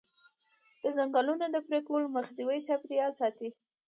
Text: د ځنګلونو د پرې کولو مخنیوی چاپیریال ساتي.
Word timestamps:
د 0.83 0.85
ځنګلونو 0.97 1.45
د 1.49 1.57
پرې 1.67 1.79
کولو 1.87 2.07
مخنیوی 2.17 2.59
چاپیریال 2.67 3.11
ساتي. 3.21 3.49